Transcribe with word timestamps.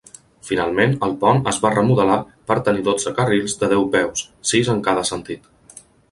Finalment, 0.47 0.93
el 1.07 1.11
pont 1.23 1.41
es 1.51 1.57
va 1.65 1.69
remodelat 1.73 2.31
per 2.51 2.57
tenir 2.69 2.85
dotze 2.87 3.13
carrils 3.19 3.55
de 3.65 3.69
deu 3.75 3.85
peus, 3.97 4.23
sis 4.53 4.71
en 4.75 4.81
cada 4.89 5.05
sentit. 5.11 5.79